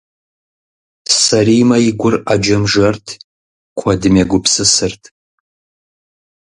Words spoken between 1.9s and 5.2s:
гур Ӏэджэм жэрт, куэдым егупсысырт.